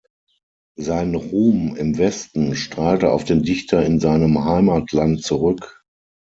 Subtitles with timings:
[0.79, 5.83] Sein Ruhm im Westen strahlte auf den Dichter in seinem Heimatland zurück.